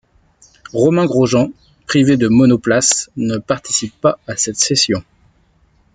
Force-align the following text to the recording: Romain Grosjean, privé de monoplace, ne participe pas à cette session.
Romain 0.73 1.05
Grosjean, 1.05 1.51
privé 1.85 2.17
de 2.17 2.27
monoplace, 2.27 3.11
ne 3.17 3.37
participe 3.37 3.93
pas 4.01 4.17
à 4.25 4.35
cette 4.35 4.57
session. 4.57 5.03